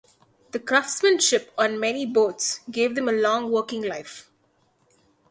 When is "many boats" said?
1.79-2.61